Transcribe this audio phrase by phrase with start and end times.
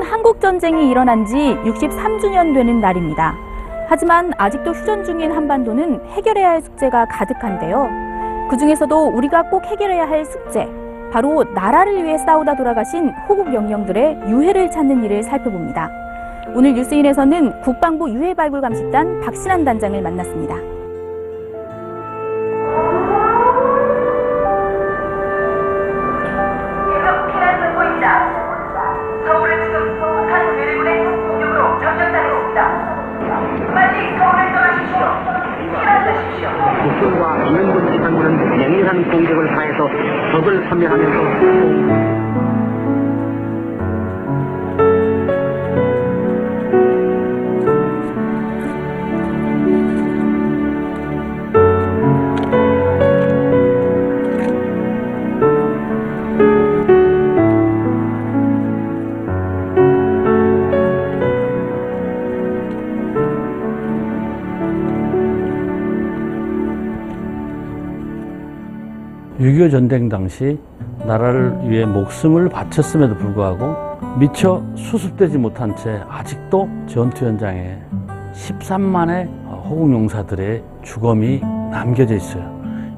[0.00, 3.36] 한국전쟁이 일어난 지 63주년 되는 날입니다.
[3.88, 7.90] 하지만 아직도 휴전 중인 한반도는 해결해야 할 숙제가 가득한데요.
[8.48, 10.66] 그 중에서도 우리가 꼭 해결해야 할 숙제,
[11.12, 15.90] 바로 나라를 위해 싸우다 돌아가신 호국 영령들의 유해를 찾는 일을 살펴봅니다.
[16.54, 20.69] 오늘 뉴스인에서는 국방부 유해 발굴 감식단 박신환 단장을 만났습니다.
[36.82, 39.88] 국군과 인민군 지상군은 맹렬한 공격을 가해서
[40.32, 41.89] 적을 섬멸하면서
[69.40, 70.58] (6.25) 전쟁 당시
[71.06, 73.74] 나라를 위해 목숨을 바쳤음에도 불구하고
[74.18, 77.78] 미처 수습되지 못한 채 아직도 전투 현장에
[78.34, 79.28] 13만의
[79.64, 82.44] 호국 용사들의 주검이 남겨져 있어요.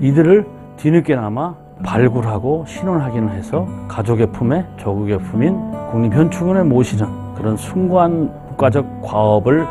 [0.00, 5.58] 이들을 뒤늦게나마 발굴하고 신원하기는 해서 가족의 품에 조국의 품인
[5.90, 9.66] 국립현충원에 모시는 그런 숭고한 국가적 과업을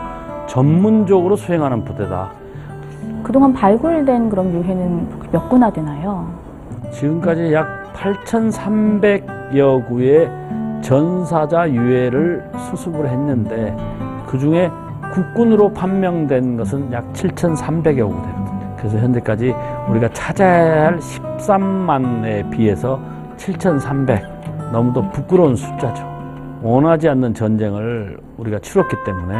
[0.48, 2.32] 전문적으로 수행하는 부대다.
[3.24, 6.47] 그동안 발굴된 그런 유해는 몇 구나 되나요?
[6.92, 10.30] 지금까지 약 8,300여 구의
[10.82, 13.76] 전사자 유해를 수습을 했는데
[14.28, 14.70] 그 중에
[15.14, 18.76] 국군으로 판명된 것은 약 7,300여 구 되거든요.
[18.78, 19.56] 그래서 현재까지
[19.90, 23.00] 우리가 찾아야 할 13만에 비해서
[23.38, 24.24] 7,300
[24.72, 26.06] 너무도 부끄러운 숫자죠.
[26.62, 29.36] 원하지 않는 전쟁을 우리가 치렀기 때문에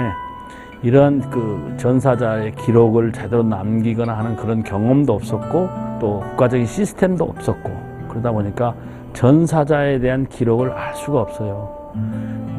[0.84, 7.72] 이러한 그 전사자의 기록을 제대로 남기거나 하는 그런 경험도 없었고 또 국가적인 시스템도 없었고
[8.10, 8.74] 그러다 보니까
[9.14, 11.78] 전사자에 대한 기록을 알 수가 없어요.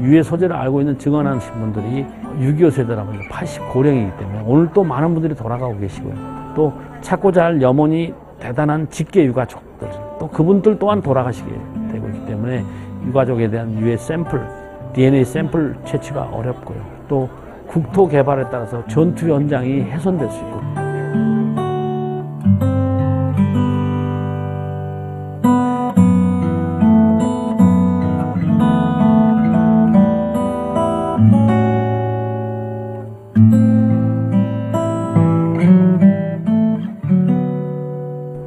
[0.00, 2.06] 유해 소재를 알고 있는 증언하신 분들이
[2.40, 6.14] 6.25 세대라면 80고령이기 때문에 오늘 또 많은 분들이 돌아가고 계시고요.
[6.54, 9.88] 또 찾고자 할 염원이 대단한 직계 유가족들
[10.18, 11.50] 또 그분들 또한 돌아가시게
[11.92, 12.64] 되고 있기 때문에
[13.06, 14.44] 유가족에 대한 유해 샘플,
[14.92, 16.78] DNA 샘플 채취가 어렵고요.
[17.08, 17.28] 또
[17.66, 20.87] 국토 개발에 따라서 전투 현장이 훼손될 수 있고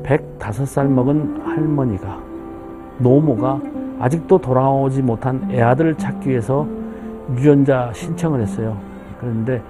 [0.04, 2.20] 백다섯 살 먹은 할머니가
[3.00, 3.60] 노모가
[4.00, 6.68] 아직도 돌아오지 못한 애아들을 찾기 위해서
[7.36, 8.78] 유전자 신청을 했어요.
[9.20, 9.62] 그런데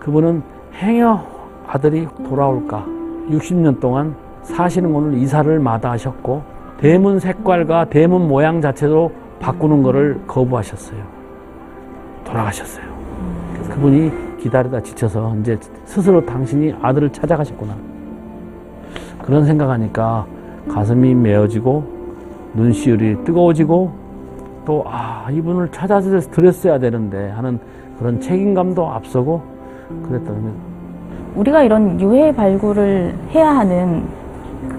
[0.00, 0.42] 그분은
[0.74, 1.24] 행여
[1.66, 2.84] 아들이 돌아올까
[3.30, 6.42] 60년 동안 사시는 곳을 이사를 마다하셨고
[6.78, 11.00] 대문 색깔과 대문 모양 자체도 바꾸는 것을 거부하셨어요.
[12.24, 12.84] 돌아가셨어요.
[13.70, 17.93] 그분이 기다리다 지쳐서 이제 스스로 당신이 아들을 찾아가셨구나.
[19.24, 20.26] 그런 생각하니까
[20.68, 21.82] 가슴이 메어지고
[22.54, 23.90] 눈시울이 뜨거워지고
[24.66, 27.58] 또 아 이분을 찾아드렸어야 되는데 하는
[27.98, 29.42] 그런 책임감도 앞서고
[30.06, 30.54] 그랬다는 거예요.
[31.36, 34.04] 우리가 이런 유해 발굴을 해야 하는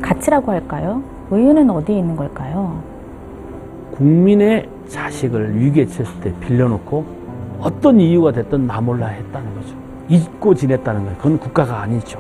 [0.02, 1.02] 가치라고 할까요?
[1.32, 2.80] 의의는 어디에 있는 걸까요?
[3.92, 7.04] 국민의 자식을 위기에 처했을 때 빌려놓고
[7.60, 9.76] 어떤 이유가 됐든 나 몰라 했다는 거죠.
[10.10, 11.18] 잊고 지냈다는 거예요.
[11.18, 12.20] 그건 국가가 아니죠.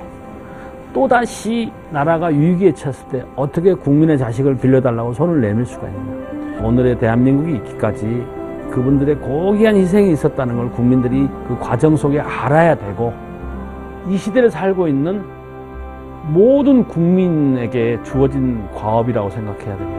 [0.95, 6.63] 또다시 나라가 위기에 처했을 때 어떻게 국민의 자식을 빌려달라고 손을 내밀 수가 있나.
[6.66, 8.25] 오늘의 대한민국이 있기까지
[8.72, 13.14] 그분들의 고귀한 희생이 있었다는 걸 국민들이 그 과정 속에 알아야 되고
[14.08, 15.22] 이 시대를 살고 있는
[16.29, 19.94] 모든 국민에게 주어진 과업이라고 생각해야 됩니다.